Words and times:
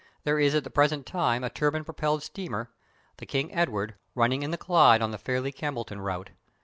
There 0.23 0.39
is 0.39 0.55
at 0.55 0.63
the 0.63 0.71
present 0.71 1.05
time 1.05 1.43
a 1.43 1.49
turbine 1.51 1.83
propelled 1.83 2.23
steamer, 2.23 2.71
the 3.17 3.27
King 3.27 3.53
Edward, 3.53 3.93
running 4.15 4.41
in 4.41 4.49
the 4.49 4.57
Clyde 4.57 4.99
on 4.99 5.11
the 5.11 5.19
Fairlie 5.19 5.51
Campbelltown 5.51 5.99
route. 5.99 6.31